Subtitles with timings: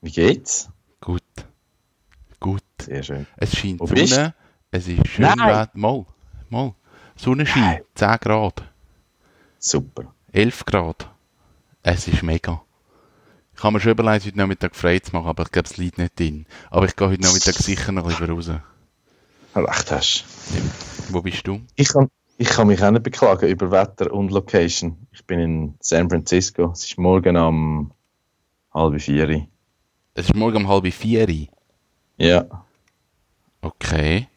[0.00, 0.68] Wie geht's?
[1.00, 1.22] Gut.
[2.40, 2.62] Gut.
[2.80, 3.26] Sehr schön.
[3.36, 4.34] Es scheint Wo bist Sonne.
[4.70, 5.38] Es ist schön Nein.
[5.38, 5.70] Wetter.
[5.74, 6.06] Mal.
[6.50, 6.74] Mal.
[7.16, 7.80] Sonnenschein.
[7.94, 8.62] 10 Grad.
[9.58, 10.14] Super.
[10.32, 11.10] 11 Grad.
[11.82, 12.62] Es ist mega.
[13.56, 15.96] Ich habe mir schon überlegt, heute Nachmittag frei zu machen, aber ich glaube, es liegt
[15.96, 16.44] nicht drin.
[16.70, 18.50] Aber ich gehe heute Nachmittag sicher noch lieber raus.
[19.54, 20.24] Recht hast.
[21.08, 21.62] Wo bist du?
[21.74, 25.06] Ich kann, ich kann mich auch nicht beklagen über Wetter und Location.
[25.12, 26.72] Ich bin in San Francisco.
[26.72, 27.92] Es ist morgen am
[28.74, 29.48] halb vier.
[30.18, 31.28] Es ist morgen um halb vier.
[32.16, 32.46] Ja.
[33.60, 34.28] Okay.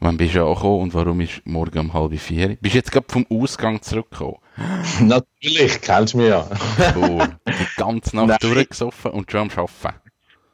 [0.00, 2.56] Wann bist du angekommen und warum ist morgen um halb vier?
[2.60, 4.36] Bist du jetzt gerade vom Ausgang zurückgekommen?
[5.00, 6.46] Natürlich, kennst du mich ja.
[6.94, 7.38] Cool.
[7.48, 8.38] Die ganze Nacht Nein.
[8.40, 9.98] durchgesoffen und schon am Arbeiten.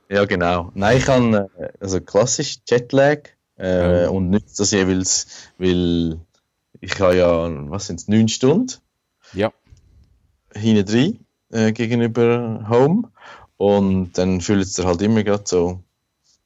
[0.08, 0.70] Ja, genau.
[0.74, 4.08] Nein, ich habe äh, also klassisch Jetlag äh, Ja.
[4.10, 6.20] und nicht das jeweils, weil
[6.80, 8.72] ich habe ja, was sind es, neun Stunden
[9.32, 9.52] Ja.
[10.54, 13.10] hinten drin äh, gegenüber Home
[13.56, 15.80] und dann fühlt es halt immer gerade so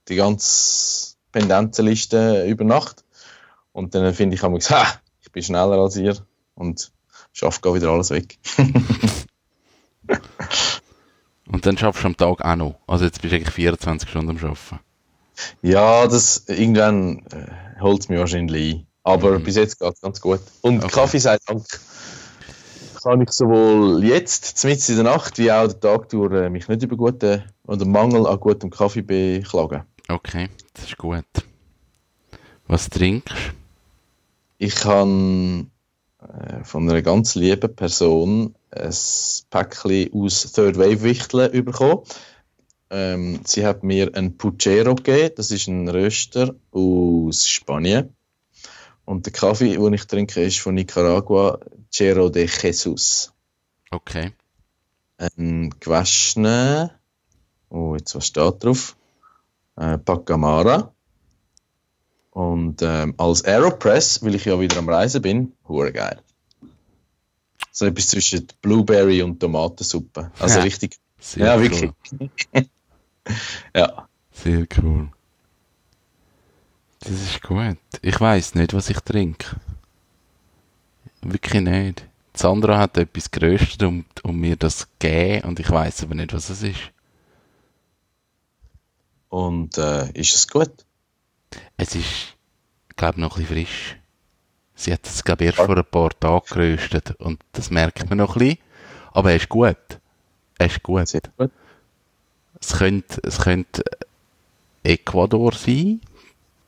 [0.09, 3.05] die ganze Pendenzenliste über Nacht
[3.73, 4.87] und dann finde ich, ich ha,
[5.21, 6.17] ich bin schneller als ihr
[6.55, 6.93] und
[7.33, 8.39] schaffe gar wieder alles weg.
[11.53, 12.77] Und dann schaffst du am Tag auch noch.
[12.87, 14.79] Also jetzt bist du eigentlich 24 Stunden am Arbeiten.
[15.63, 18.87] Ja, das irgendwann äh, holt es mich wahrscheinlich ein.
[19.03, 20.41] Aber bis jetzt geht es ganz gut.
[20.61, 20.95] Und Okay.
[20.95, 21.65] Kaffee sei Dank
[23.03, 26.69] kann ich sowohl jetzt, mitten in der Nacht, wie auch den Tag durch äh, mich
[26.69, 29.85] nicht über guten oder Mangel an gutem Kaffee beklagen.
[30.09, 31.25] Okay, das ist gut.
[32.67, 33.35] Was trinkst du?
[34.59, 35.67] Ich habe
[36.21, 38.95] äh, von einer ganz lieben Person ein
[39.51, 42.03] Päckchen aus Third Wave Wichteln bekommen.
[42.91, 48.15] Ähm, sie hat mir ein Puchero gegeben, das ist ein Röster aus Spanien.
[49.11, 51.59] Und der Kaffee, den ich trinke, ist von Nicaragua,
[51.91, 53.33] Chero de Jesus.
[53.91, 54.31] Okay.
[55.19, 56.97] Ein gewaschener,
[57.71, 58.97] oh, jetzt was steht drauf?
[59.75, 60.95] Äh, Pacamara.
[62.31, 66.23] Und ähm, als Aeropress, weil ich ja wieder am Reisen bin, hure geil.
[67.73, 70.31] So etwas zwischen Blueberry und Tomatensuppe.
[70.39, 70.63] Also Ja.
[70.63, 71.01] richtig.
[71.19, 71.63] Sehr ja, cool.
[71.63, 71.91] wirklich.
[73.75, 74.09] Ja.
[74.31, 75.11] Sehr cool.
[77.01, 77.79] Das ist gut.
[78.03, 79.57] Ich weiß nicht, was ich trinke.
[81.23, 82.07] Wirklich nicht.
[82.35, 86.51] Sandra hat etwas geröstet und, und mir das gegeben und ich weiß aber nicht, was
[86.51, 86.93] es ist.
[89.29, 90.71] Und äh, ist es gut?
[91.77, 92.37] Es ist,
[92.97, 93.97] glaube ich, noch ein bisschen frisch.
[94.75, 98.19] Sie hat es, glaube ich, erst vor ein paar Tagen geröstet und das merkt man
[98.19, 98.59] noch ein bisschen.
[99.13, 99.77] Aber er ist gut.
[100.59, 101.09] Er ist gut.
[101.09, 101.51] Sehr gut.
[102.61, 103.85] Es könnte, es könnte
[104.83, 106.01] Ecuador sein,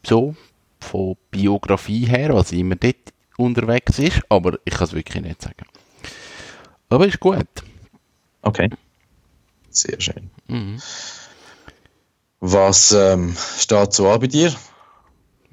[0.07, 0.35] so,
[0.81, 5.67] von Biografie her, was immer dort unterwegs ist, aber ich kann es wirklich nicht sagen.
[6.89, 7.47] Aber ist gut.
[8.43, 8.69] Okay.
[9.71, 10.31] Sehr schön.
[10.49, 10.79] Mhm.
[12.41, 14.53] Was ähm, steht so an bei dir?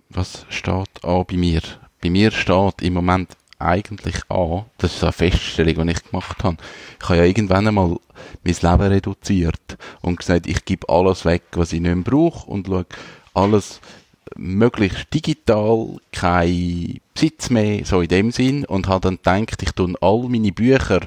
[0.10, 1.62] Was steht an bei mir?
[2.02, 6.58] Bei mir steht im Moment eigentlich an, das ist eine Feststellung, die ich gemacht habe.
[7.02, 7.98] Ich habe ja irgendwann einmal
[8.44, 12.68] mein Leben reduziert und gesagt, ich gebe alles weg, was ich nicht mehr brauche und
[12.68, 12.86] schaue
[13.34, 13.82] alles
[14.36, 19.94] möglichst digital, kein Besitz mehr, so in dem Sinn, und habe dann gedacht, ich tue
[20.02, 21.02] all meine Bücher,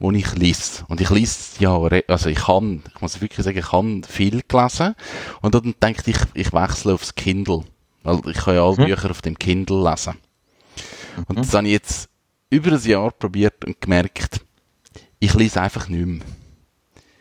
[0.00, 1.76] die ich lese, und ich lese, ja,
[2.08, 4.94] also ich kann, ich muss wirklich sagen, ich kann viel gelesen,
[5.40, 7.64] und dann denke ich, ich wechsle aufs Kindle,
[8.02, 10.14] weil ich kann ja alle Bücher auf dem Kindle lesen.
[11.26, 12.08] Und das habe ich jetzt
[12.50, 14.40] über ein Jahr probiert und gemerkt,
[15.20, 16.26] ich lese einfach nicht mehr.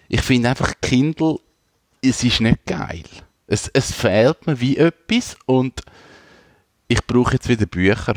[0.09, 1.38] Ich finde einfach Kindle,
[2.01, 3.03] es ist nicht geil.
[3.48, 5.81] Es, es fehlt mir wie etwas und
[6.88, 8.16] ich brauche jetzt wieder Bücher.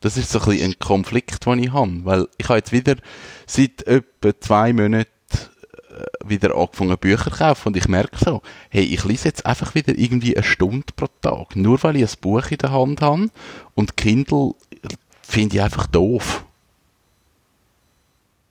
[0.00, 2.96] Das ist so ein, bisschen ein Konflikt, den ich habe, weil ich habe jetzt wieder
[3.46, 5.10] seit etwa zwei Monaten
[5.90, 9.74] äh, wieder angefangen Bücher zu kaufen und ich merke so, hey, ich lese jetzt einfach
[9.74, 13.30] wieder irgendwie eine Stunde pro Tag, nur weil ich ein Buch in der Hand habe
[13.74, 14.54] und Kindle
[15.22, 16.44] finde ich einfach doof.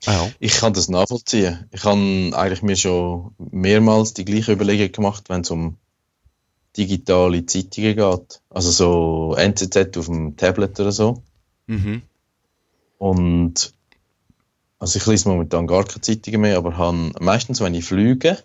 [0.04, 0.30] Ja.
[0.38, 1.66] Ich kann das nachvollziehen.
[1.72, 5.76] Ich habe eigentlich mir schon mehrmals die gleiche Überlegung gemacht, wenn es um
[6.76, 8.40] digitale Zeitungen geht.
[8.50, 11.22] Also so NZZ auf dem Tablet oder so.
[11.66, 12.02] Mhm.
[12.98, 13.72] Und
[14.78, 18.38] also ich lese momentan gar keine Zeitungen mehr, aber habe meistens, wenn ich fliege,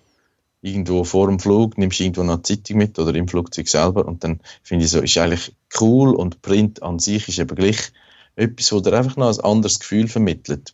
[0.61, 4.23] irgendwo vor dem Flug, nimmst du irgendwo eine Zeitung mit oder im Flugzeug selber und
[4.23, 7.91] dann finde ich so, ist eigentlich cool und Print an sich ist eben gleich
[8.35, 10.73] etwas, wo dir einfach noch ein anderes Gefühl vermittelt.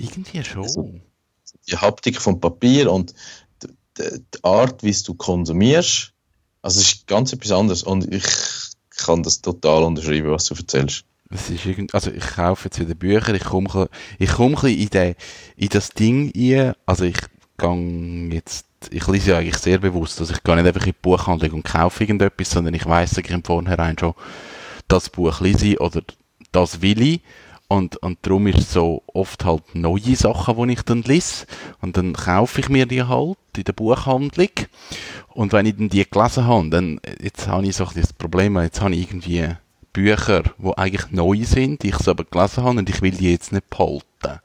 [0.00, 0.62] Irgendwie schon.
[0.62, 1.00] Also,
[1.68, 3.14] die Haptik vom Papier und
[3.62, 3.68] die,
[4.34, 6.12] die Art, wie du konsumierst,
[6.62, 8.24] also es ist ganz etwas anderes und ich
[8.96, 11.04] kann das total unterschreiben, was du erzählst.
[11.30, 13.88] Es ist irgend, also ich kaufe jetzt wieder Bücher, ich komme
[14.18, 15.14] ich komm in, den,
[15.56, 17.18] in das Ding rein, also ich
[17.56, 20.98] gehe jetzt, ich lese ja eigentlich sehr bewusst, also ich gehe nicht einfach in die
[21.00, 24.14] Buchhandlung und kaufe irgendetwas, sondern ich weiss eigentlich im Vornherein schon,
[24.88, 26.02] das Buch lese ich oder
[26.50, 27.20] das will ich
[27.70, 31.46] und, und darum ist es so oft halt neue Sachen, die ich dann lese.
[31.80, 34.48] Und dann kaufe ich mir die halt in der Buchhandlung.
[35.28, 38.80] Und wenn ich dann die gelesen habe, dann, jetzt habe ich so das Problem, jetzt
[38.80, 39.50] habe ich irgendwie
[39.92, 43.30] Bücher, die eigentlich neu sind, die ich so aber gelesen habe und ich will die
[43.30, 44.40] jetzt nicht behalten.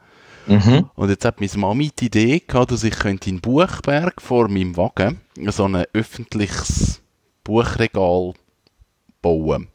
[0.45, 0.91] Mhm.
[0.93, 4.77] Und jetzt hat meine Mami die Idee gehabt, dass ich könnte in Buchberg vor meinem
[4.77, 7.01] Wagen so ein öffentliches
[7.43, 8.33] Buchregal
[9.23, 9.69] bauen.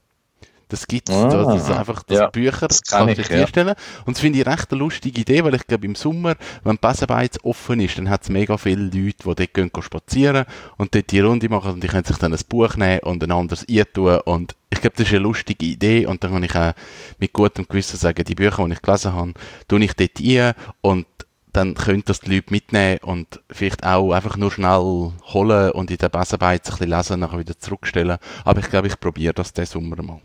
[0.70, 3.46] Das gibt es, ah, das ist einfach das ja, Bücher das kann ich, ja.
[3.46, 3.74] stellen.
[4.06, 7.38] Und das finde ich recht eine lustige Idee, weil ich glaube, im Sommer, wenn Besenbeiz
[7.42, 10.44] offen ist, dann hat es mega viele Leute, die dort gehen, spazieren
[10.76, 13.32] und dort die Runde machen und die können sich dann ein Buch nehmen und ein
[13.32, 16.72] anderes eintun und ich glaube, das ist eine lustige Idee und dann kann ich auch
[17.18, 19.34] mit gutem Gewissen sagen, die Bücher, die ich gelesen habe,
[19.66, 21.06] tue ich dort ein und
[21.52, 25.98] dann können das die Leute mitnehmen und vielleicht auch einfach nur schnell holen und in
[25.98, 28.18] der Besenbeiz ein bisschen lesen, und nachher wieder zurückstellen.
[28.44, 30.20] Aber ich glaube, ich probiere das diesen Sommer mal.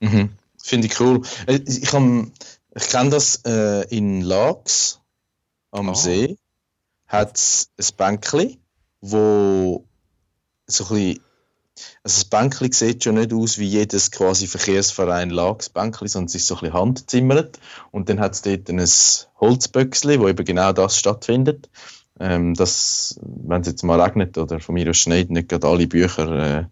[0.00, 0.30] Mhm.
[0.62, 1.22] Finde ich cool.
[1.46, 5.00] Äh, ich, ich, ich kenne das äh, in Lax
[5.70, 5.94] am oh.
[5.94, 6.38] See.
[7.06, 8.56] Hat es ein Bänkchen,
[9.00, 9.84] wo
[10.66, 11.20] so ein bisschen,
[12.02, 16.34] also das Bänkchen sieht schon nicht aus wie jedes quasi Verkehrsverein Lax Bänkchen, sondern es
[16.34, 17.60] ist so ein bisschen handzimmert.
[17.90, 18.82] Und dann hat es dort ein
[19.40, 21.68] Holzböckchen, wo eben genau das stattfindet.
[22.18, 25.88] Ähm, dass, wenn es jetzt mal regnet oder von mir aus schneit, nicht gerade alle
[25.88, 26.64] Bücher äh,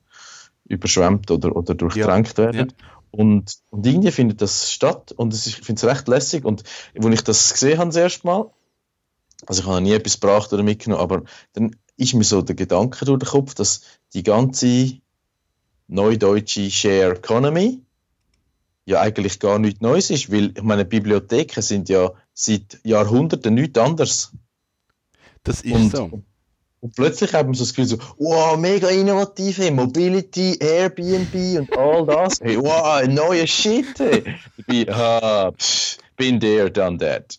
[0.66, 2.72] überschwemmt oder, oder durchtränkt ja, werden.
[2.78, 2.91] Ja.
[3.12, 6.44] Und, und irgendwie findet das statt und ist, ich finde es recht lässig.
[6.44, 6.64] Und
[6.96, 8.50] als ich das gesehen habe das erste Mal,
[9.46, 11.22] also ich habe nie etwas gebracht oder mitgenommen, aber
[11.52, 13.82] dann ist mir so der Gedanke durch den Kopf, dass
[14.14, 14.94] die ganze
[15.88, 17.82] neudeutsche Share Economy
[18.86, 23.78] ja eigentlich gar nichts Neues ist, weil ich meine, Bibliotheken sind ja seit Jahrhunderten nichts
[23.78, 24.32] anderes.
[25.44, 26.22] Das ist und, so.
[26.82, 31.78] Und plötzlich haben wir so das Gefühl, so, wow, mega innovativ, hey, Mobility, Airbnb und
[31.78, 32.40] all das.
[32.40, 34.24] Hey, wow, neuer Shit, hey.
[34.66, 37.38] Bin, ah, pff, bin there, done that.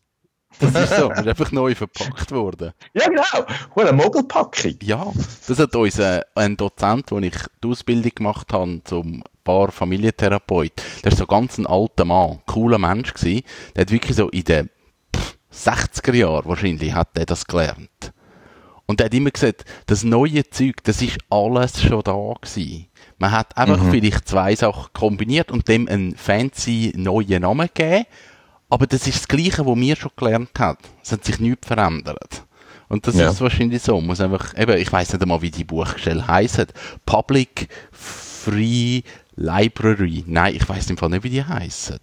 [0.62, 2.72] Das ist so, ist einfach neu verpackt worden.
[2.94, 3.46] Ja, genau.
[3.76, 4.76] Eine Mogelpackung.
[4.82, 5.12] Ja,
[5.46, 10.72] das hat uns äh, ein Dozent, wo ich die Ausbildung gemacht habe zum Paar Familientherapeut,
[11.04, 13.44] der ist so ganz ein alter Mann, cooler Mensch gewesen.
[13.76, 14.70] Der hat wirklich so in den
[15.54, 18.14] 60er Jahren wahrscheinlich hat er das gelernt.
[18.86, 22.88] Und er hat immer gesagt, das neue Zeug, das ist alles schon da gewesen.
[23.18, 23.92] Man hat einfach mhm.
[23.92, 28.06] vielleicht zwei Sachen kombiniert und dem einen fancy neuen Namen gegeben.
[28.70, 30.80] Aber das ist das Gleiche, was wir schon gelernt haben.
[31.02, 32.44] Es hat sich nichts verändert.
[32.90, 33.30] Und das ja.
[33.30, 33.96] ist wahrscheinlich so.
[33.98, 36.74] Man muss einfach, eben, ich weiß nicht einmal, wie die Buchstelle heißt.
[37.06, 39.02] Public Free
[39.36, 40.24] Library.
[40.28, 42.00] Nein, ich weiß im Fall nicht, wie die heißen.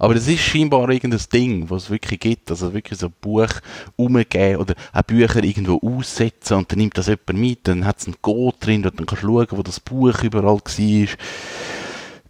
[0.00, 2.50] Aber das ist scheinbar irgendein Ding, was es wirklich gibt.
[2.50, 3.50] Also wirklich so ein Buch
[3.96, 8.06] umgeben oder auch Bücher irgendwo aussetzen und dann nimmt das jemand mit, dann hat es
[8.06, 11.06] einen Code drin und dann kannst du schauen, wo das Buch überall war.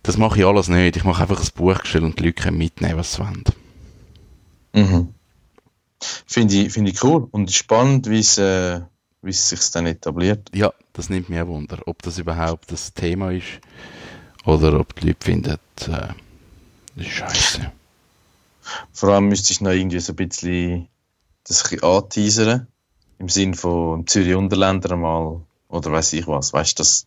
[0.02, 0.96] Das mache ich alles nicht.
[0.96, 3.44] Ich mache einfach ein Buchgestell und die Leute können mitnehmen, was sie wollen.
[4.72, 5.14] Mhm.
[6.26, 8.80] Finde ich, find ich cool und spannend, wie es, äh,
[9.22, 10.50] wie es sich dann etabliert.
[10.52, 13.60] Ja, das nimmt mich auch Wunder, ob das überhaupt das Thema ist
[14.44, 16.08] oder ob die Leute finden, äh,
[17.04, 17.72] scheiße.
[18.92, 20.88] Vor allem müsste ich noch irgendwie so ein bisschen
[21.44, 22.66] das ein bisschen anteasern.
[23.18, 26.52] Im Sinn von Zürich Unterländer mal oder weiß ich was.
[26.52, 27.06] Weißt du das?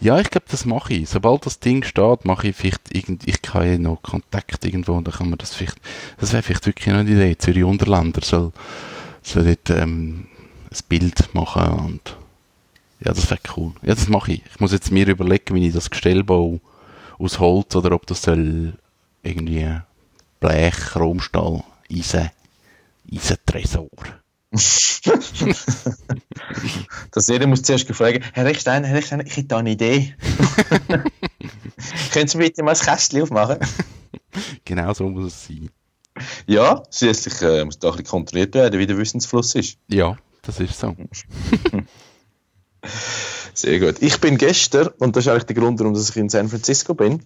[0.00, 1.08] Ja, ich glaube, das mache ich.
[1.10, 5.06] Sobald das Ding steht, mache ich vielleicht irgend, ich kann ja noch Kontakt irgendwo und
[5.06, 5.76] dann kann man das vielleicht,
[6.18, 7.36] das wäre vielleicht wirklich eine Idee.
[7.36, 8.52] Zürich Unterländer soll,
[9.22, 10.26] soll dort, ähm,
[10.70, 12.16] ein Bild machen und,
[13.00, 13.72] ja, das wäre cool.
[13.82, 14.42] Ja, das mache ich.
[14.50, 16.60] Ich muss jetzt mir überlegen, wie ich das Gestell baue
[17.18, 18.74] aus Holz oder ob das soll
[19.22, 19.80] irgendwie
[20.40, 22.30] Blech, Chromstahl, Eisen,
[23.12, 23.88] Eisentresor.
[27.12, 30.14] Dass jeder muss zuerst fragen, Herr Rechstein, Herr Rechstein, ich hätte da eine Idee.
[32.12, 33.58] Können Sie bitte mal das Kästchen aufmachen?
[34.64, 35.70] genau so muss es sein.
[36.46, 39.78] Ja, schließlich äh, muss da ein bisschen kontrolliert werden, wie der Wissensfluss ist.
[39.88, 40.96] Ja, das ist so.
[43.54, 44.02] Sehr gut.
[44.02, 47.24] Ich bin gestern, und das ist eigentlich der Grund, warum ich in San Francisco bin,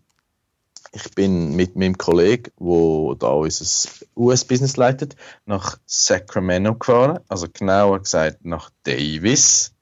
[0.95, 7.21] ich bin mit meinem Kollegen, der da unser US-Business leitet, nach Sacramento gefahren.
[7.29, 9.75] Also genauer gesagt nach Davis.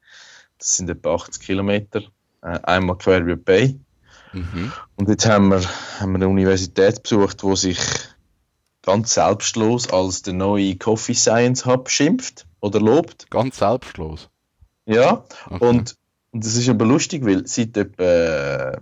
[0.58, 2.02] Das sind etwa 80 Kilometer.
[2.40, 3.80] Äh, einmal quer über die Bay.
[4.32, 4.72] Mhm.
[4.96, 5.60] Und jetzt haben wir,
[6.00, 7.78] haben wir eine Universität besucht, wo sich
[8.82, 13.30] ganz selbstlos als der neue Coffee Science Hub schimpft oder lobt.
[13.30, 14.30] Ganz selbstlos?
[14.86, 15.64] Ja, okay.
[15.64, 15.96] und,
[16.32, 18.80] und das ist aber lustig, weil seit etwa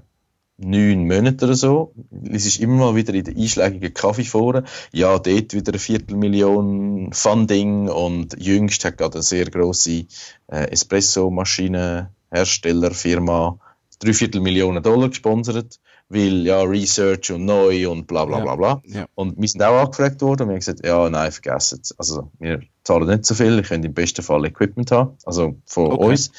[0.61, 1.93] neun Monaten oder so.
[2.31, 4.67] Es ist immer mal wieder in den einschlägigen Kaffeeforen.
[4.93, 10.07] Ja, dort wieder eine Viertelmillion Funding und jüngst hat gerade eine sehr grosse
[10.49, 13.59] äh, Espresso-Maschinenherstellerfirma
[14.01, 18.83] drei Viertelmillionen Dollar gesponsert, weil ja Research und neu und bla bla bla bla.
[18.85, 19.07] Ja.
[19.15, 21.97] Und wir sind auch angefragt worden und wir haben gesagt, ja, nein, vergessen es.
[21.99, 25.93] Also wir zahlen nicht so viel, ich könnte im besten Fall Equipment haben, also von
[25.93, 26.05] okay.
[26.05, 26.33] uns.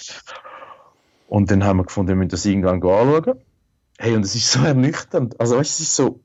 [1.28, 3.40] Und dann haben wir gefunden, wir müssen das irgendwann anschauen.
[4.03, 5.39] Hey, und es ist so ernüchternd.
[5.39, 6.22] Also, weißt du, es ist so.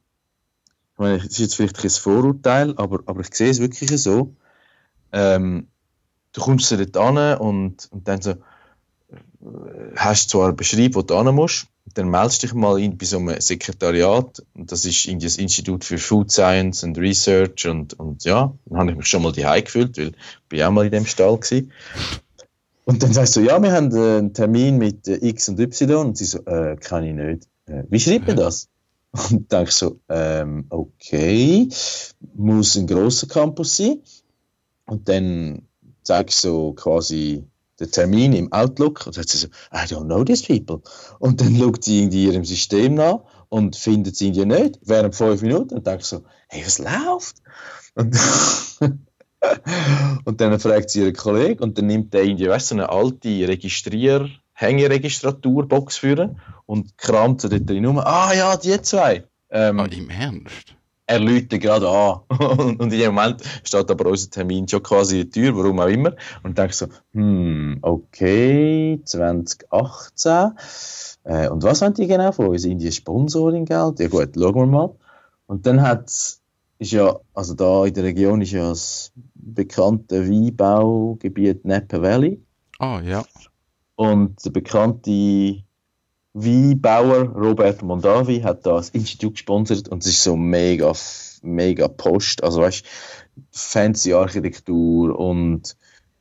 [0.95, 4.35] Ich meine, es ist jetzt vielleicht ein Vorurteil, aber, aber ich sehe es wirklich so.
[5.13, 5.67] Ähm,
[6.33, 8.37] du kommst dort an und, und dann so, äh,
[9.95, 13.39] hast zwar Beschreib, wo du hin musst, dann meldest dich mal in, bei so einem
[13.43, 18.55] Sekretariat, und das ist in das Institut für Food Science and Research, und, und ja,
[18.65, 20.15] dann habe ich mich schon mal die gefühlt, weil
[20.51, 21.63] ich auch mal in dem Stall war.
[22.87, 26.17] Und dann sagst du, ja, wir haben einen Termin mit äh, X und Y, und
[26.17, 27.47] sie so, äh, kann ich nicht.
[27.67, 28.69] Äh, wie schreibt man das?
[29.31, 31.69] Und denke so, ähm, okay,
[32.35, 34.03] muss ein großer Campus sein.
[34.85, 35.63] Und dann
[36.03, 37.45] zeige ich so quasi
[37.81, 40.81] den Termin im Outlook und sagt sie so, I don't know these people.
[41.19, 45.43] Und dann schaut sie in ihrem System nach und findet sie ihn nicht während fünf
[45.43, 47.37] Minuten und denkt so, hey, was läuft?
[47.95, 48.17] Und,
[50.25, 52.91] und dann fragt sie ihren Kollegen und dann nimmt der irgendwie, weißt du, so eine
[52.91, 57.99] alte Registrier- Hängeregistraturbox führen und kramt so dort drin rum.
[57.99, 59.25] Ah ja, die zwei.
[59.51, 60.75] Ähm, ah, im Ernst?
[61.07, 62.21] Er läutet gerade an.
[62.79, 65.87] und, in dem Moment steht aber unser Termin schon quasi in der Tür, warum auch
[65.87, 66.17] immer.
[66.43, 70.53] Und denke so, hm, okay, 2018.
[71.25, 72.63] Äh, und was wollen die genau von uns?
[72.63, 74.01] Sind die Sponsoring-Geld?
[74.01, 74.95] Ja gut, schauen wir mal.
[75.47, 76.11] Und dann hat
[76.79, 82.43] ist ja, also da in der Region ist ja das bekannte Weinbaugebiet Napa Valley.
[82.79, 83.25] Ah, ja.
[83.97, 85.65] Und der bekannte
[86.35, 90.93] Weinbauer Robert Mondavi hat das Institut gesponsert und es ist so mega,
[91.43, 92.45] mega Post.
[92.45, 92.85] Also weißt
[93.51, 95.77] fancy Architektur und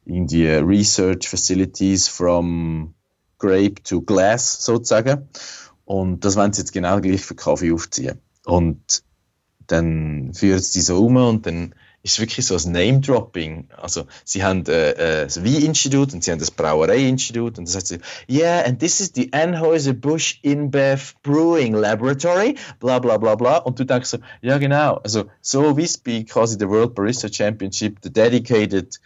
[0.06, 2.94] in die Research Facilities from
[3.40, 5.28] Grape to Glass sozusagen.
[5.84, 8.22] Und das wollen sie jetzt genau gleich für Kaffee aufziehen.
[8.46, 9.04] Und
[9.68, 13.68] dann führen sie die so um und dann ist wirklich so ein Name-Dropping.
[13.76, 17.88] Also, sie haben äh, äh, das Wie-Institut und sie haben das Brauerei-Institut und das heißt
[17.88, 17.96] so,
[18.30, 23.58] yeah, and this is the Anheuser-Busch InBev Brewing Laboratory, bla bla bla bla.
[23.58, 27.98] Und du denkst so, ja genau, also so wie es quasi der World Barista Championship,
[28.04, 29.00] the dedicated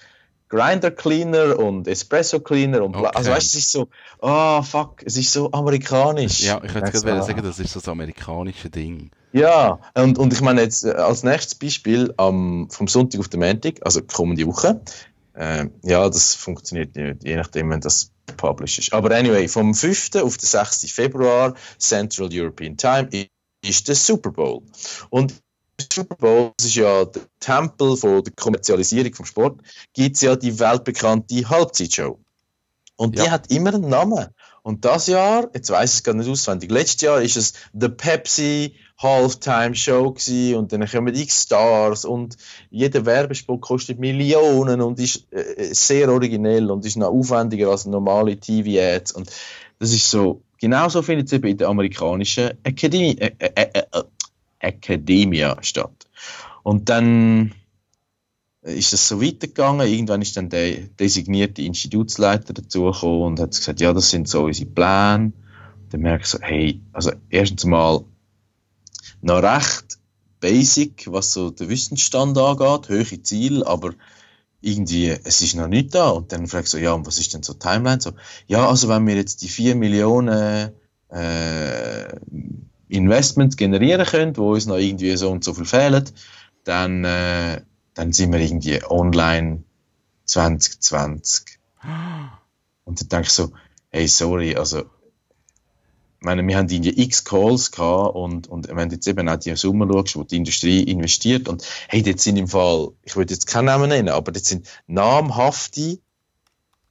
[0.49, 3.09] Grinder Cleaner und Espresso Cleaner und bla.
[3.09, 3.17] Also, okay.
[3.17, 3.87] Also weißt du, es ist so,
[4.19, 6.41] oh fuck, es ist so amerikanisch.
[6.41, 9.11] Ja, ich hätte gerade sagen, das ist so das amerikanische Ding.
[9.31, 13.41] Ja, und, und ich meine jetzt äh, als nächstes Beispiel am, vom Sonntag auf den
[13.41, 14.81] Montag, also kommende Woche.
[15.33, 18.93] Äh, ja, das funktioniert nicht, je nachdem, wenn das published ist.
[18.93, 20.15] Aber anyway, vom 5.
[20.15, 20.91] auf den 6.
[20.91, 23.07] Februar, Central European Time,
[23.63, 24.63] ist der Super Bowl.
[25.09, 25.35] Und
[25.91, 29.61] Super Bowl, das ist ja der Tempel von der Kommerzialisierung vom Sport,
[29.93, 32.19] gibt es ja die weltbekannte Halbzeitshow.
[32.95, 33.31] Und die ja.
[33.31, 34.27] hat immer einen Namen.
[34.61, 37.87] Und das Jahr, jetzt weiß ich es gar nicht auswendig, letztes Jahr ist es The
[37.89, 42.35] Pepsi Halftime Show gewesen und dann kommen x Stars und
[42.69, 48.37] jeder Werbespot kostet Millionen und ist äh, sehr originell und ist noch aufwendiger als normale
[48.37, 49.31] TV-Ads und
[49.79, 54.03] das ist so, genauso findet es eben in der amerikanischen Akademie, äh, äh, äh, äh
[54.59, 56.07] Academia statt.
[56.63, 57.53] Und dann
[58.61, 59.87] ist es so weitergegangen.
[59.87, 64.69] Irgendwann ist dann der designierte Institutsleiter dazugekommen und hat gesagt, ja, das sind so unsere
[64.69, 65.33] Pläne.
[65.89, 68.03] Dann merke ich so, hey, also erstens mal
[69.21, 69.97] noch recht
[70.39, 73.93] basic, was so den Wissensstand angeht, hohe Ziele, aber
[74.61, 76.09] irgendwie, es ist noch nicht da.
[76.09, 78.01] Und dann frage ich so, ja, und was ist denn so Timeline?
[78.01, 78.11] So,
[78.47, 80.73] ja, also wenn wir jetzt die 4 Millionen
[81.09, 82.07] äh,
[82.89, 86.09] Investments generieren können, wo uns noch irgendwie so und so viel fehlen,
[86.63, 87.61] dann, äh,
[87.93, 89.63] dann sind wir irgendwie online
[90.25, 91.59] 2020.
[92.83, 93.51] Und dann denke ich so,
[93.89, 98.95] hey, sorry, also, ich meine, wir haben irgendwie x Calls gehabt und, und wenn du
[98.95, 102.47] jetzt eben auch die Summe schaust, wo die Industrie investiert und hey, dort sind im
[102.47, 105.99] Fall, ich würde jetzt keinen Namen nennen, aber dort sind namhafte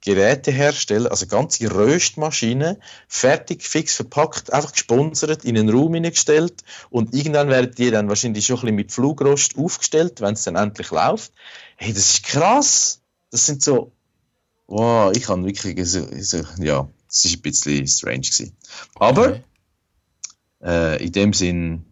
[0.09, 7.51] Gerätehersteller, also ganze Röstmaschinen, fertig, fix verpackt, einfach gesponsert, in einen Raum hineingestellt und irgendwann
[7.51, 11.35] werden die dann wahrscheinlich schon ein bisschen mit Flugrost aufgestellt, wenn es dann endlich läuft.
[11.77, 13.03] Hey, das ist krass!
[13.31, 13.93] Das sind so,
[14.67, 18.57] wow, ich kann wirklich, so, so, ja, das ist ein bisschen strange gewesen.
[18.95, 19.43] Aber, okay.
[20.63, 21.85] äh, in dem Sinn,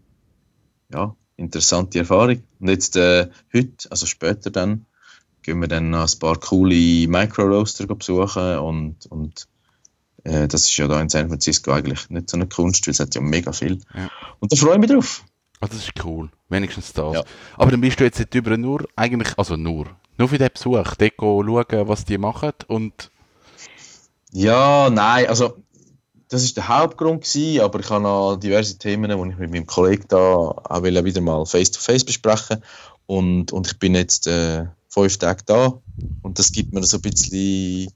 [0.91, 2.43] ja, interessante Erfahrung.
[2.61, 4.87] Und jetzt, äh, heute, also später dann,
[5.47, 9.47] gehen wir dann noch ein paar coole Micro-Roaster besuchen und, und
[10.25, 13.01] äh, das ist ja da in San Francisco eigentlich nicht so eine Kunst, weil es
[13.01, 13.81] hat ja mega viel.
[13.95, 14.11] Ja.
[14.41, 15.25] Und da freue ich mich drauf.
[15.61, 16.29] Ah, das ist cool.
[16.49, 17.15] Wenigstens das.
[17.15, 17.25] Ja.
[17.57, 19.87] Aber dann bist du jetzt über nur, eigentlich, also nur,
[20.19, 23.11] nur für den Besuch, dort schauen, was die machen und...
[24.33, 25.63] Ja, nein, also
[26.29, 29.67] das ist der Hauptgrund gewesen, aber ich habe noch diverse Themen, die ich mit meinem
[29.67, 32.63] Kollegen da auch wieder mal face-to-face -face besprechen
[33.07, 34.67] und, und ich bin jetzt äh,
[35.03, 35.81] fünf Tage da
[36.23, 37.91] und das gibt mir so ein bisschen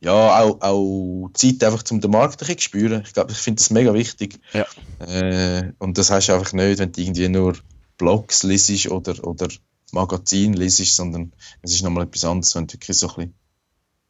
[0.00, 3.02] ja, auch, auch Zeit einfach zum den Markt ein bisschen spüren.
[3.06, 4.40] Ich glaube, ich finde das mega wichtig.
[4.52, 4.66] Ja.
[4.98, 7.56] Äh, und das heißt einfach nicht, wenn du irgendwie nur
[7.98, 9.46] Blogs liest oder, oder
[9.92, 13.34] Magazin liest, sondern es ist nochmal etwas anderes, wenn du wirklich so ein bisschen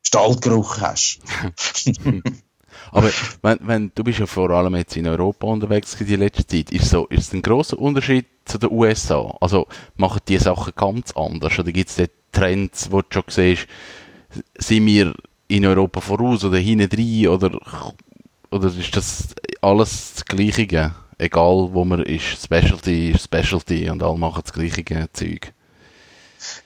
[0.03, 1.19] Stallgeruch hast.
[2.93, 6.47] Aber wenn, wenn, du bist ja vor allem jetzt in Europa unterwegs in die letzte
[6.47, 9.35] Zeit, ist so, ist es ein großer Unterschied zu den USA?
[9.41, 11.59] Also machen die Sachen ganz anders?
[11.59, 13.67] Oder gibt es Trends, wo du schon siehst,
[14.59, 15.15] sind wir
[15.49, 17.29] in Europa voraus oder hinten rein?
[17.29, 17.59] Oder,
[18.51, 20.95] oder ist das alles das Gleiche?
[21.17, 24.85] Egal wo man ist, Specialty ist Specialty und alle machen das gleiche
[25.15, 25.55] Zeug.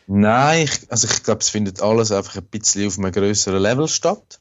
[0.08, 3.86] Nein, ich, also ich glaube, es findet alles einfach ein bisschen auf einem größeren Level
[3.86, 4.40] statt.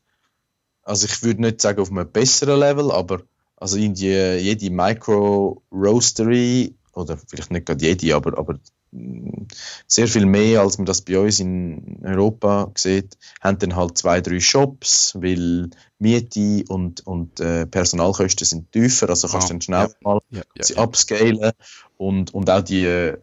[0.85, 3.23] Also ich würde nicht sagen auf einem besseren Level, aber
[3.57, 8.59] also in die, jede Micro-Roastery, oder vielleicht nicht gerade jede, aber, aber
[8.91, 9.47] mm,
[9.87, 14.21] sehr viel mehr, als man das bei uns in Europa sieht, haben dann halt zwei,
[14.21, 19.61] drei Shops, weil Miete und, und äh, Personalkosten sind tiefer, also kannst du ah, dann
[19.61, 21.51] schnell ja, mal ja, ja, upscalen
[21.97, 23.17] und, und auch die, äh,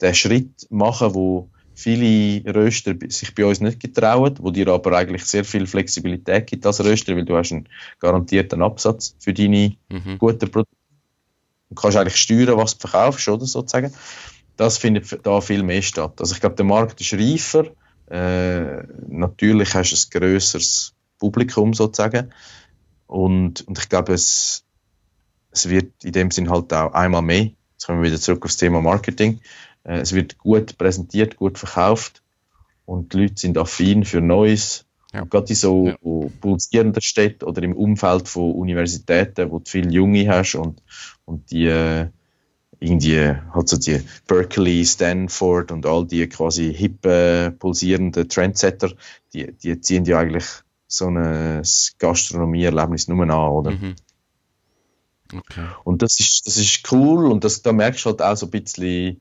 [0.00, 5.24] den Schritt machen, wo viele Röster sich bei uns nicht getrauen, wo dir aber eigentlich
[5.26, 7.68] sehr viel Flexibilität gibt als Röster, weil du hast einen
[8.00, 10.16] garantierten Absatz für deine mhm.
[10.18, 10.74] guten Produkte.
[11.68, 13.92] Du kannst eigentlich steuern, was du verkaufst, oder sozusagen.
[14.56, 16.14] Das findet da viel mehr statt.
[16.18, 17.66] Also ich glaube, der Markt ist reifer.
[18.08, 22.32] Äh, natürlich hast du ein grösseres Publikum sozusagen.
[23.06, 24.64] Und, und ich glaube, es,
[25.50, 27.50] es wird in dem Sinn halt auch einmal mehr.
[27.72, 29.40] Jetzt kommen wir wieder zurück aufs Thema Marketing.
[29.86, 32.22] Äh, es wird gut präsentiert, gut verkauft
[32.84, 34.84] und die Leute sind affin für Neues.
[35.12, 35.24] Ja.
[35.24, 36.28] Gerade in so ja.
[36.40, 40.82] pulsierenden Städten oder im Umfeld von Universitäten, wo du viele Junge hast und,
[41.24, 42.08] und die äh,
[42.80, 48.92] irgendwie halt so die Berkeley, Stanford und all die quasi hippe, pulsierenden Trendsetter,
[49.32, 50.44] die, die ziehen ja eigentlich
[50.86, 51.62] so ein
[51.98, 53.70] Gastronomie-Erlebnis nur an, oder?
[53.70, 53.94] Mhm.
[55.32, 55.66] Okay.
[55.84, 58.50] Und das ist, das ist cool und das, da merkst du halt auch so ein
[58.50, 59.20] bisschen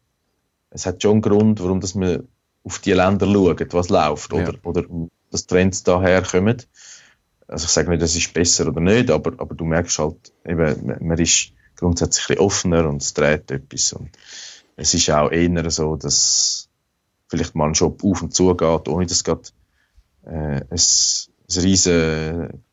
[0.76, 2.28] es hat schon einen Grund, warum dass man
[2.64, 4.60] auf die Länder schaut, was läuft, oder, ja.
[4.64, 4.84] oder
[5.32, 6.62] dass Trends daher kommen.
[7.48, 10.98] Also ich sage nicht, das ist besser oder nicht, aber, aber du merkst halt, eben,
[11.08, 13.94] man ist grundsätzlich offener und es dreht etwas.
[13.94, 14.10] Und
[14.76, 16.68] es ist auch eher so, dass
[17.30, 19.44] vielleicht mal ein Shop auf und zu geht, ohne dass es gerade
[20.26, 22.64] äh, ein, ein riesen,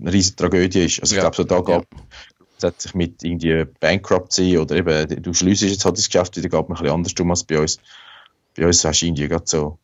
[0.00, 1.00] eine riesen Tragödie ist.
[1.00, 1.60] Also ich glaube, so da
[2.62, 6.68] ja grundsätzlich mit irgendwie Bankruptcy oder eben, du schließt jetzt halt das Geschäft wieder, geht
[6.68, 7.78] man ein bisschen anders um als bei uns.
[8.56, 9.78] Bei uns hast du irgendwie gerade so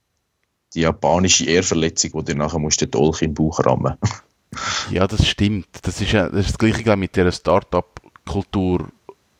[0.74, 3.96] die japanische Ehrverletzung, wo du nachher musst den Dolch im Bauch rammen.
[4.90, 5.68] ja, das stimmt.
[5.82, 8.88] Das ist, das, ist das Gleiche mit dieser Start-up-Kultur,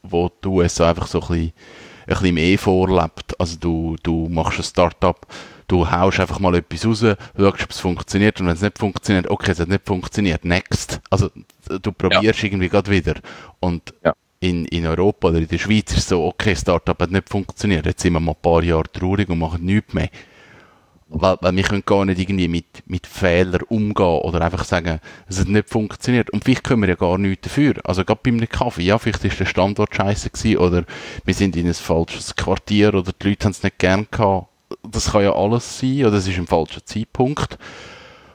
[0.03, 1.53] wo die USA einfach so ein bisschen,
[2.07, 3.39] ein bisschen mehr vorlebt.
[3.39, 5.27] Also du, du machst ein Start-up,
[5.69, 9.29] du haust einfach mal etwas raus, schaust, ob es funktioniert und wenn es nicht funktioniert,
[9.29, 11.01] okay, es hat nicht funktioniert, next.
[11.11, 11.31] Also
[11.69, 12.47] du probierst ja.
[12.47, 13.15] irgendwie gerade wieder.
[13.61, 14.15] Und ja.
[14.41, 17.87] in, in Europa oder in der Schweiz ist es so, okay, Startup hat nicht funktioniert,
[17.87, 20.09] jetzt sind wir mal ein paar Jahre traurig und machen nichts mehr.
[21.11, 25.41] Weil, weil wir können gar nicht irgendwie mit, mit Fehlern umgehen oder einfach sagen, es
[25.41, 26.29] hat nicht funktioniert.
[26.29, 27.77] Und vielleicht können wir ja gar nichts dafür.
[27.85, 30.85] Also gerade bei einem Kaffee, ja, vielleicht ist der Standort scheiße gewesen oder
[31.25, 34.49] wir sind in ein falsches Quartier oder die Leute haben es nicht gern gehabt
[34.83, 37.59] das kann ja alles sein, oder es ist ein falscher Zeitpunkt.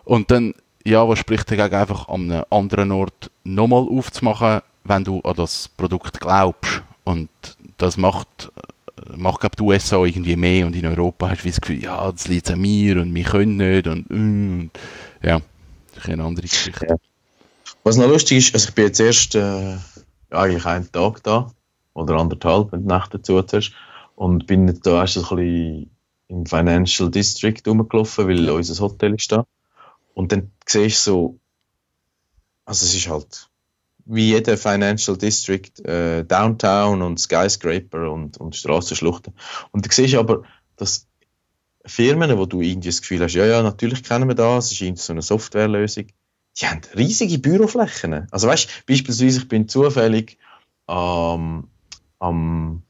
[0.03, 0.53] Und dann,
[0.83, 5.69] ja, was spricht dagegen, einfach an einem anderen Ort nochmal aufzumachen, wenn du an das
[5.69, 6.83] Produkt glaubst.
[7.03, 7.29] Und
[7.77, 8.51] das macht,
[9.15, 12.27] macht glaube die USA irgendwie mehr und in Europa hast du das Gefühl, ja, das
[12.27, 14.71] liegt an mir und wir können nicht und, und
[15.21, 15.41] ja,
[15.93, 16.85] das ist eine andere Geschichte.
[16.87, 16.95] Ja.
[17.83, 19.75] Was noch lustig ist, also ich bin jetzt erst äh,
[20.29, 21.51] eigentlich einen Tag da
[21.93, 23.73] oder anderthalb, wenn du Nacht dazu hast
[24.15, 25.89] und bin da erst ein bisschen
[26.33, 29.45] im Financial District rumgelaufen, weil unser Hotel ist da.
[30.13, 31.39] Und dann siehst du so,
[32.65, 33.49] also es ist halt
[34.05, 39.33] wie jeder Financial District, äh, Downtown und Skyscraper und, und Straßenschluchten.
[39.71, 40.43] Und du siehst aber,
[40.75, 41.07] dass
[41.85, 44.81] Firmen, wo du irgendwie das Gefühl hast, ja, ja, natürlich kennen wir das, es ist
[44.81, 46.07] irgendwie so eine Softwarelösung,
[46.59, 48.27] die haben riesige Büroflächen.
[48.31, 50.37] Also weißt du, beispielsweise, ich bin zufällig
[50.87, 51.67] ähm,
[52.19, 52.83] am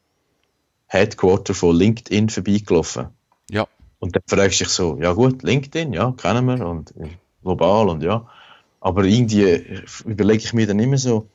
[0.88, 3.08] Headquarter von LinkedIn vorbeigelaufen.
[4.04, 6.94] Und dann fragst du dich so, ja gut, LinkedIn, ja, kennen wir und
[7.42, 8.28] global und ja.
[8.82, 11.30] Aber irgendwie überlege ich mir dann immer so,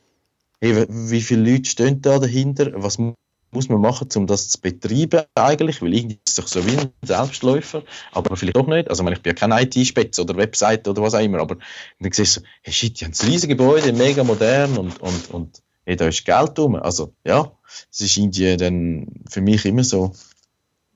[0.61, 2.71] hey, wie viele Leute stehen da dahinter?
[2.75, 5.81] Was muss man machen, um das zu betreiben eigentlich?
[5.81, 8.87] Weil irgendwie ist es doch so wie ein Selbstläufer, aber vielleicht doch nicht.
[8.87, 11.57] Also ich, meine, ich bin ja kein IT-Spitz oder Website oder was auch immer, aber
[11.99, 15.31] dann siehst du so, hey shit, die haben ein riesiges Gebäude, mega modern und, und,
[15.31, 16.75] und hey, da ist Geld drum.
[16.75, 17.51] Also ja,
[17.91, 20.13] es ist irgendwie dann für mich immer so,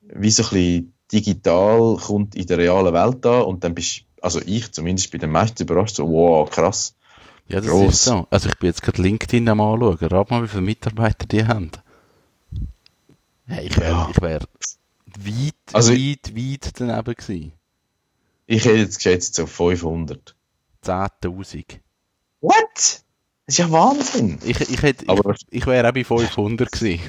[0.02, 4.40] wie so ein bisschen digital kommt in der realen Welt an und dann bist also
[4.40, 6.96] ich zumindest bei den meisten überrascht, so wow, krass.
[7.46, 7.92] Ja, das Gross.
[7.92, 8.26] ist so.
[8.30, 9.98] Also ich bin jetzt gerade LinkedIn am anschauen.
[9.98, 11.70] Rat mal, wie viele Mitarbeiter die haben.
[13.46, 14.22] Hey, ich wäre ja.
[14.22, 14.40] wär
[15.18, 17.52] weit, also weit, weit daneben gewesen.
[18.46, 20.34] Ich hätte jetzt geschätzt so 500.
[20.84, 21.80] 10.000.
[22.40, 23.03] What?
[23.46, 24.38] Das ist ja Wahnsinn.
[24.42, 27.00] Ich, ich, hätte, ich, ich wäre auch bei 500 gewesen.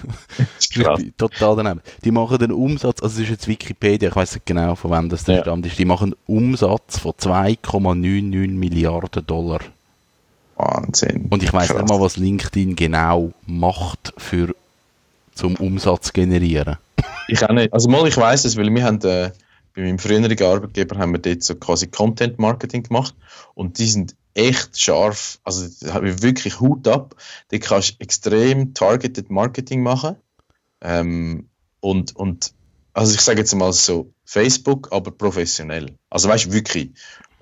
[1.17, 1.81] total daneben.
[2.03, 5.07] Die machen den Umsatz, also es ist jetzt Wikipedia, ich weiß nicht genau, von wann
[5.07, 5.41] das der ja.
[5.43, 9.61] Stand ist, die machen einen Umsatz von 2,99 Milliarden Dollar.
[10.57, 11.27] Wahnsinn.
[11.29, 14.53] Und ich weiß nicht mal, was LinkedIn genau macht für
[15.33, 16.77] zum Umsatz generieren.
[17.27, 17.73] Ich auch nicht.
[17.73, 19.31] Also mal, ich weiß es, weil wir haben äh,
[19.75, 23.15] bei meinem früheren Arbeitgeber haben wir dort so quasi Content Marketing gemacht
[23.55, 27.15] und die sind echt scharf, also habe ich wirklich Hut ab.
[27.49, 30.17] Da kannst du extrem targeted Marketing machen.
[30.81, 32.53] Ähm, und, und
[32.93, 35.97] also ich sage jetzt mal so, Facebook, aber professionell.
[36.09, 36.91] Also weißt du, wirklich.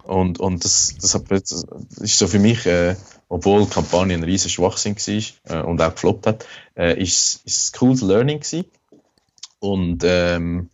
[0.04, 1.66] Und, und das, das, hat, das
[2.00, 2.96] ist so für mich, äh,
[3.30, 7.74] obwohl die Kampagne ein riesen Schwachsinn war äh, und auch gefloppt hat, äh, ist, ist
[7.74, 8.66] ein cooles Learning gewesen.
[9.60, 10.70] Und ähm,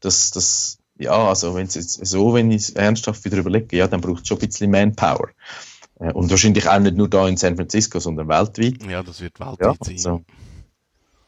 [0.00, 4.00] das, das, ja, also wenn es jetzt so, wenn ich ernsthaft wieder überlege, ja, dann
[4.00, 5.30] braucht es schon ein bisschen Manpower.
[5.98, 8.82] Äh, und wahrscheinlich auch nicht nur da in San Francisco, sondern weltweit.
[8.88, 9.98] Ja, das wird weltweit ja, sein.
[9.98, 10.24] So.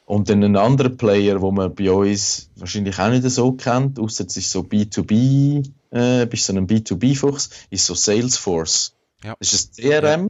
[0.07, 4.25] Und dann ein anderer Player, wo man bei uns wahrscheinlich auch nicht so kennt, außer
[4.27, 8.95] es ist so B2B, äh, bist so ein B2B-Fuchs, ist so Salesforce.
[9.25, 9.35] Ja.
[9.41, 10.29] Das ist ein CRM ja.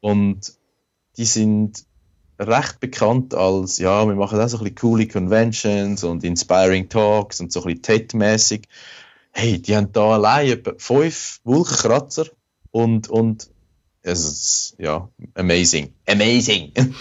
[0.00, 0.52] und
[1.16, 1.86] die sind
[2.40, 7.40] recht bekannt als, ja, wir machen auch so ein bisschen coole Conventions und Inspiring Talks
[7.40, 8.62] und so ein bisschen TED-mäßig.
[9.32, 12.26] Hey, die haben da allein etwa fünf Wolkenkratzer
[12.70, 13.50] und, und
[14.02, 15.92] es ist, ja, amazing.
[16.06, 16.72] Amazing!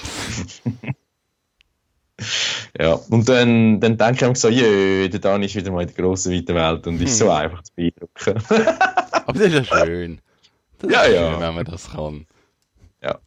[2.78, 5.88] ja, und dann, dann denke ich mir so, jö, der Dan ist wieder mal in
[5.88, 7.18] der grossen, weiten Welt und ist hm.
[7.18, 8.44] so einfach zu beeindrucken.
[9.26, 10.20] Aber das ist ja schön.
[10.80, 11.32] Das ja, ja.
[11.32, 12.28] Schön, wenn man das kann.
[13.02, 13.20] Ja.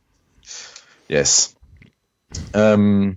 [1.09, 1.57] Yes.
[2.54, 3.16] Ähm,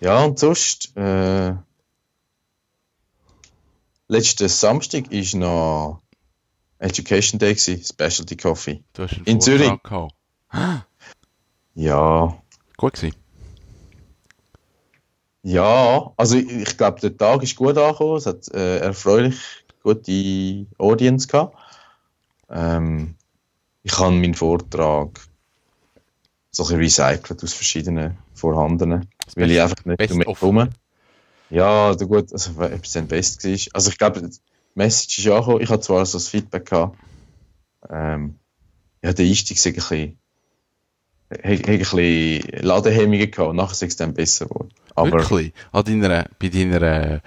[0.00, 1.54] ja, und sonst, äh,
[4.08, 6.02] letzten Samstag ist noch
[6.78, 8.84] Education Day gewesen, Specialty Coffee.
[8.92, 9.72] Du hast einen In Zürich.
[9.82, 10.14] Gehabt.
[11.74, 12.36] Ja.
[12.76, 13.16] Gut gewesen.
[15.42, 18.16] Ja, also ich, ich glaube, der Tag ist gut angekommen.
[18.16, 19.38] Es hat äh, erfreulich
[19.82, 21.56] gute Audience gehabt.
[22.50, 23.14] Ähm,
[23.84, 25.20] ich habe meinen Vortrag
[26.56, 30.70] so ein bisschen recycelt aus verschiedenen vorhandenen, das weil ich einfach nicht damit komme.
[31.50, 33.58] Ja, also gut, also, ob es dann best war.
[33.74, 34.38] Also ich glaube, die
[34.74, 35.60] Message ist angekommen.
[35.60, 36.98] Ich habe zwar so das Feedback gehabt.
[37.90, 38.36] Ähm,
[39.02, 40.18] ja, der Einstieg war ein bisschen,
[41.28, 44.70] ein bisschen Ladehemmungen gehabt und nachher ist es dann besser geworden.
[44.94, 45.52] Aber Wirklich?
[45.72, 47.20] An deiner, bei deiner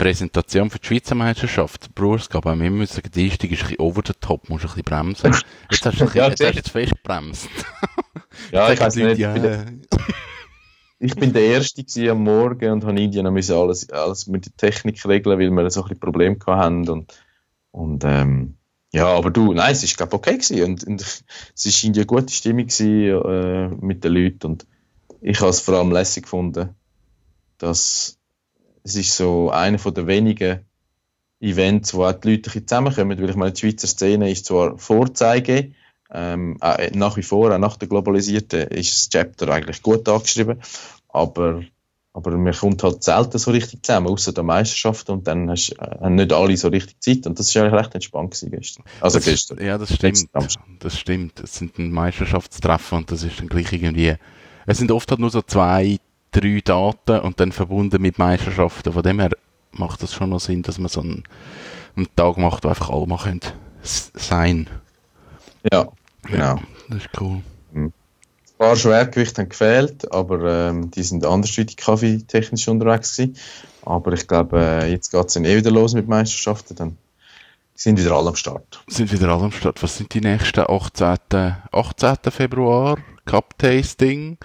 [0.00, 4.00] Präsentation für die Schweizer Meisterschaft, Brewers Cup, wir sagen, der Einstieg ist ein bisschen over
[4.06, 5.30] the top, musst ein bisschen bremsen.
[5.70, 7.48] Jetzt hast du, ein bisschen, ja, jetzt hast du zu fest gebremst.
[8.50, 9.18] ja, ich weiß nicht.
[9.18, 9.34] Ja.
[11.00, 15.04] Ich bin der Erste am Morgen und habe Indien müssen alles, alles mit der Technik
[15.04, 17.14] regeln, weil wir so ein bisschen Probleme hatten und,
[17.70, 18.54] und ähm,
[18.92, 21.24] ja, aber du, nein, es ist glaube okay gewesen und, und es
[21.84, 24.66] war eine gute Stimmung gewesen, äh, mit den Leuten und
[25.20, 26.70] ich habe es vor allem lässig gefunden,
[27.58, 28.16] dass
[28.82, 30.60] es ist so einer von der wenigen
[31.40, 35.72] Events, wo auch die Leute zusammenkommen, weil ich meine, die Schweizer Szene ist zwar Vorzeige,
[36.12, 40.60] ähm, äh, nach wie vor, auch nach der Globalisierten, ist das Chapter eigentlich gut angeschrieben,
[41.08, 41.62] aber,
[42.12, 45.98] aber man kommt halt selten so richtig zusammen, außer der Meisterschaft und dann hast, äh,
[46.00, 48.84] haben nicht alle so richtig Zeit und das ist eigentlich recht entspannt gewesen gestern.
[49.00, 49.64] Also das, gestern.
[49.64, 50.28] Ja, das stimmt.
[50.80, 51.40] Das stimmt.
[51.40, 54.16] Es sind ein Meisterschaftstreffen und das ist dann gleich irgendwie,
[54.66, 55.98] es sind oft halt nur so zwei,
[56.32, 58.92] drei Daten und dann verbunden mit Meisterschaften.
[58.92, 59.30] Von dem her
[59.72, 61.24] macht das schon noch Sinn, dass man so einen,
[61.96, 63.40] einen Tag macht, wo einfach alle mal können
[63.82, 64.68] sein.
[65.72, 65.88] Ja,
[66.22, 66.60] genau.
[66.88, 67.40] Das ist cool.
[67.74, 67.92] Ein
[68.58, 73.36] paar Schwergewichte haben gefehlt, aber ähm, die sind andersweitig kaffeetechnisch unterwegs gewesen.
[73.82, 76.76] Aber ich glaube, äh, jetzt geht es dann eh wieder los mit Meisterschaften.
[76.76, 76.96] Dann
[77.74, 78.82] sind wieder alle am Start.
[78.88, 79.82] Sind wieder alle am Start.
[79.82, 81.56] Was sind die nächsten 18.
[81.72, 82.16] 18.
[82.30, 82.98] Februar?
[83.24, 84.38] Cup-Tasting.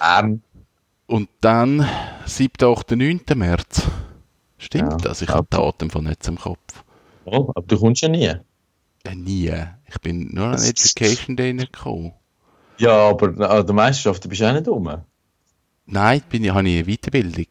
[0.00, 0.42] Ähm,
[1.06, 1.86] Und dann
[2.26, 2.52] 7.
[2.62, 2.92] 8.
[2.92, 3.20] 9.
[3.34, 3.82] März.
[4.58, 5.22] Stimmt Ja, das?
[5.22, 6.84] Ich habe die Daten von nicht im Kopf.
[7.24, 8.32] oh, aber du kommst ja nie.
[9.04, 9.52] Äh, nie.
[9.88, 12.12] Ich bin nur an Education Day nicht gekommen.
[12.78, 15.02] Ja, aber an der Meisterschaft bist du auch nicht rum.
[15.86, 17.46] Nein, bin ich, habe ich eine Weiterbildung.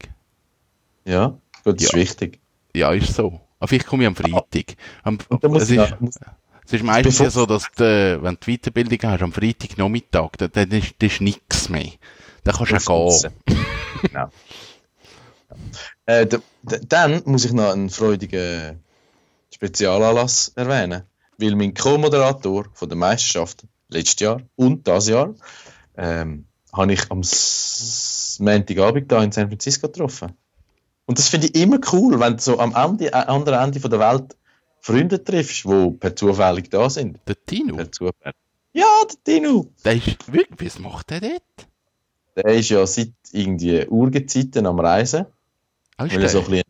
[1.06, 2.00] Ja, gut, das ist Ja.
[2.00, 2.40] wichtig.
[2.74, 3.42] Ja, ist so.
[3.60, 4.76] Aber vielleicht komme ich am Freitag.
[5.04, 5.20] Am,
[5.56, 6.20] es, ich ist,
[6.66, 10.72] es ist meistens ja so, dass du, wenn du Weiterbildung hast, am Freitagnachmittag, dann, dann
[10.72, 11.92] ist, ist nichts mehr.
[12.44, 13.34] Dann kannst du auch gehen.
[14.02, 14.30] genau.
[16.06, 16.28] Äh,
[16.64, 18.80] dann muss ich noch einen freudigen
[19.54, 21.04] Spezialanlass erwähnen,
[21.38, 25.36] weil mein Co-Moderator von der Meisterschaft letztes Jahr und das Jahr
[25.98, 27.22] ähm, habe ich am
[28.40, 30.34] Montagabend da in San Francisco getroffen.
[31.06, 34.00] Und das finde ich immer cool, wenn du so am Ende, anderen Ende von der
[34.00, 34.38] Welt
[34.80, 37.20] Freunde triffst, die per zufällig da sind.
[37.28, 38.34] Der Tino, Per Zufall.
[38.74, 39.68] Ja, der Dino.
[39.84, 41.68] der ist wirklich, was macht der dort?
[42.36, 45.26] Der ist ja seit irgendwie Urgezeiten am Reisen.
[45.98, 46.64] Ah, ist weil er so ein bisschen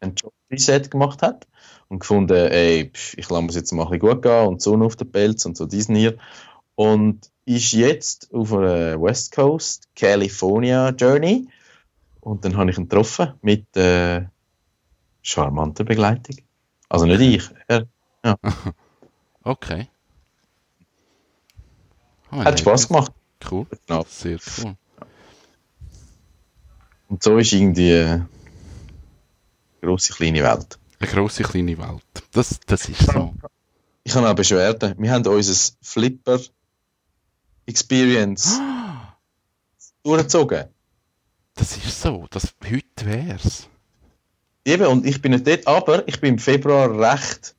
[0.00, 1.46] ein Job-Reset gemacht hat
[1.88, 4.84] und gefunden, ey, ich lasse es jetzt mal ein bisschen gut gehen und die Sonne
[4.84, 6.16] auf den Pelz und so diesen hier.
[6.74, 11.46] Und ist jetzt auf einer West Coast California Journey
[12.20, 14.22] und dann habe ich ihn getroffen mit äh,
[15.22, 16.36] charmanter Begleitung.
[16.88, 17.86] Also nicht ich, er
[19.42, 19.88] Okay.
[22.30, 23.12] Ah, hat Spaß gemacht.
[23.50, 23.66] Cool.
[23.86, 24.04] Genau.
[24.08, 24.74] Sehr cool.
[27.08, 28.28] Und so ist irgendwie eine
[29.82, 30.78] grosse kleine Welt.
[30.98, 32.22] Eine grosse, kleine Welt.
[32.32, 33.34] Das, das ist so.
[34.02, 34.94] Ich habe auch Beschwerden.
[34.98, 36.40] Wir haben unser Flipper
[37.66, 38.60] Experience
[40.02, 40.64] durchgezogen.
[41.54, 42.26] Das ist so.
[42.30, 43.68] Das, heute wär's.
[44.64, 47.54] Eben, und ich bin nicht dort, aber ich bin im Februar recht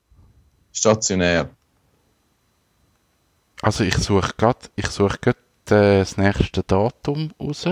[0.73, 1.49] stationär.
[3.61, 5.37] Also ich suche gerade, ich suche gerade
[5.69, 7.65] äh, das nächste Datum raus,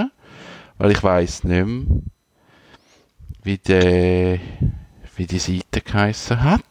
[0.78, 1.86] weil ich weiß nicht mehr,
[3.44, 4.40] wie die,
[5.16, 6.62] wie die Seite geheissen hat.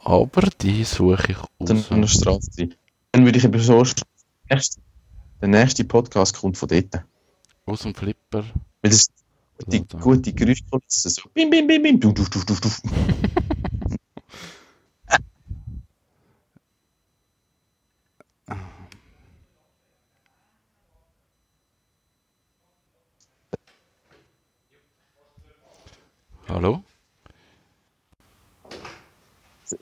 [0.00, 2.68] Aber die suche ich Dann an der Straße.
[3.12, 3.82] Dann würde ich eben so.
[3.82, 3.94] der
[4.56, 4.80] nächste-
[5.40, 7.02] Der nächste Podcast kommt von dort.
[7.66, 8.44] Aus dem Flipper.
[8.82, 9.08] Weil das
[9.66, 11.22] die gute Geräuschkulisse so.
[11.34, 11.98] Bim, bim, bim, bim.
[11.98, 12.68] Du, du, du, du, du.
[26.48, 26.82] Hallo?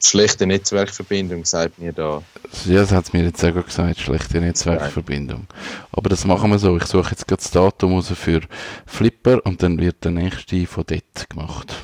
[0.00, 2.22] Schlechte Netzwerkverbindung, sagt mir da.
[2.64, 5.46] Ja, das hat mir jetzt auch gesagt, schlechte Netzwerkverbindung.
[5.92, 6.76] Aber das machen wir so.
[6.78, 8.40] Ich suche jetzt gerade das Datum raus für
[8.86, 11.74] Flipper und dann wird der nächste von dort gemacht.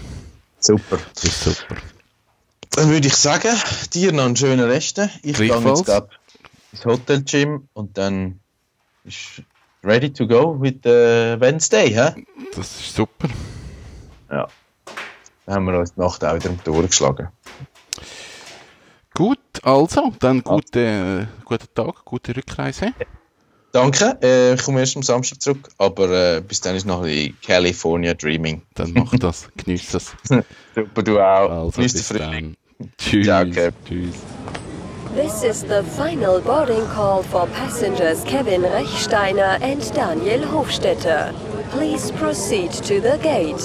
[0.61, 0.99] Super.
[1.15, 1.77] Das ist super.
[2.71, 3.55] Dann würde ich sagen,
[3.93, 4.99] dir noch einen schönen Rest.
[5.23, 6.09] Ich gehe jetzt grad
[6.73, 8.41] ins Hotel Gym und dann
[9.05, 9.43] ist
[9.85, 11.89] ready to go with the Wednesday.
[11.89, 12.25] He?
[12.55, 13.29] Das ist super.
[14.31, 14.49] Ja.
[15.47, 17.29] Dann haben wir uns die Nacht auch wieder um die Ohren geschlagen.
[19.15, 22.93] Gut, also, dann gute, äh, guten Tag, gute Rückreise.
[23.73, 27.05] Danke, äh, ich komme erst am Samstag zurück, aber äh, bis dann ist noch ein
[27.05, 28.63] bisschen California Dreaming.
[28.75, 30.13] Dann mach das, genieß das.
[30.75, 31.51] Super, du auch.
[31.51, 32.57] Also, Genieß den bis Frühling.
[32.79, 32.93] dann.
[32.99, 33.27] Tschüss.
[33.27, 33.73] Danke.
[33.87, 34.15] Tschüss.
[35.15, 41.35] This is the final boarding call for passengers Kevin Rechsteiner and Daniel Hofstetter.
[41.73, 43.61] Please proceed to the gate.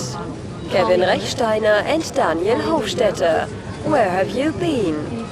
[0.70, 3.48] Kevin Rechsteiner and Daniel Hofstetter,
[3.86, 5.25] where have you been?